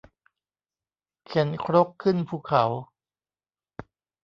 [1.27, 2.63] เข็นครกขึ้นภูเขา